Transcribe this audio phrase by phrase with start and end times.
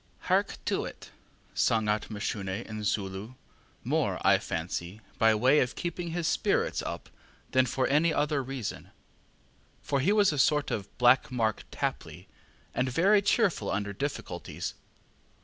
[0.25, 1.11] ŌĆ£ŌĆśHark to it!
[1.53, 3.35] ŌĆÖ sung out Mashune in Zulu,
[3.83, 7.07] more, I fancy, by way of keeping his spirits up
[7.51, 8.89] than for any other reason
[9.83, 12.27] for he was a sort of black Mark Tapley,
[12.73, 14.73] and very cheerful under difficulties.